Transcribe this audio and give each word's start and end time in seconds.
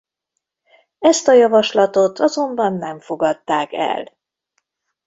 Ezt 0.99 1.27
a 1.27 1.33
javaslatot 1.33 2.19
azonban 2.19 2.73
nem 2.73 2.99
fogadták 2.99 3.73
el. 3.73 4.11